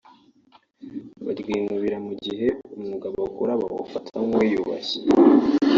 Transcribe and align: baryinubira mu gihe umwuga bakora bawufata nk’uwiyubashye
baryinubira 1.25 1.97
mu 2.05 2.13
gihe 2.23 2.47
umwuga 2.75 3.07
bakora 3.17 3.51
bawufata 3.61 4.15
nk’uwiyubashye 4.25 4.99